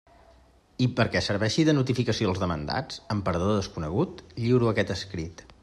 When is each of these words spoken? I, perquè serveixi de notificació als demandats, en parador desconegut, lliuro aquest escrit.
I, 0.85 0.87
perquè 0.99 1.21
serveixi 1.25 1.65
de 1.67 1.75
notificació 1.79 2.31
als 2.31 2.41
demandats, 2.45 2.99
en 3.17 3.21
parador 3.29 3.55
desconegut, 3.61 4.25
lliuro 4.43 4.73
aquest 4.73 4.95
escrit. 5.01 5.45